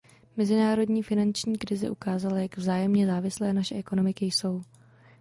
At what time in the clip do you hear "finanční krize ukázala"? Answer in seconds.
1.03-2.39